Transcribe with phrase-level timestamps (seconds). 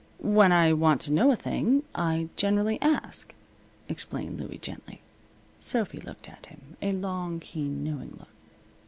[0.17, 3.35] "When I want to know a thing, I generally ask,"
[3.87, 4.99] explained Louie, gently.
[5.59, 8.27] Sophy looked at him a long, keen, knowing look.